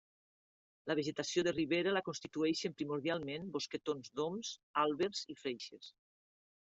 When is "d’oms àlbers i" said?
4.21-5.37